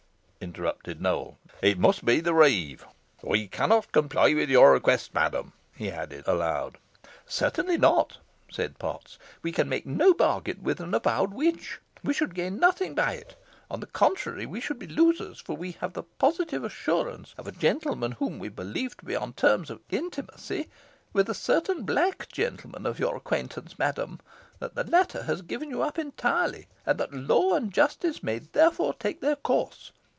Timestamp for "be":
2.03-2.19, 14.79-14.87, 19.05-19.13